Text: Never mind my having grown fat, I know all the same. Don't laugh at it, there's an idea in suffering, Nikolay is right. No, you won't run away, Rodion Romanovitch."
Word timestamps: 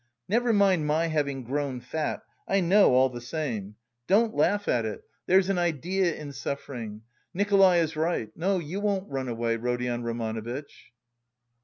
Never 0.27 0.51
mind 0.51 0.87
my 0.87 1.09
having 1.09 1.43
grown 1.43 1.79
fat, 1.79 2.23
I 2.47 2.59
know 2.59 2.93
all 2.95 3.09
the 3.09 3.21
same. 3.21 3.75
Don't 4.07 4.33
laugh 4.35 4.67
at 4.67 4.83
it, 4.83 5.03
there's 5.27 5.47
an 5.49 5.59
idea 5.59 6.15
in 6.15 6.31
suffering, 6.33 7.03
Nikolay 7.35 7.77
is 7.81 7.95
right. 7.95 8.35
No, 8.35 8.57
you 8.57 8.79
won't 8.79 9.11
run 9.11 9.27
away, 9.27 9.57
Rodion 9.57 10.01
Romanovitch." 10.01 10.91